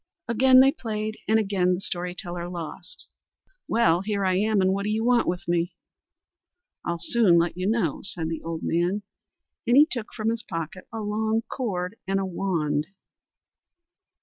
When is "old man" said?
8.41-9.03